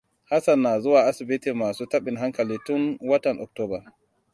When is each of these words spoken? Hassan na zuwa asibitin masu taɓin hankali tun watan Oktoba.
Hassan 0.29 0.59
na 0.63 0.73
zuwa 0.81 1.01
asibitin 1.09 1.57
masu 1.61 1.83
taɓin 1.91 2.17
hankali 2.21 2.57
tun 2.65 2.83
watan 3.09 3.37
Oktoba. 3.45 3.79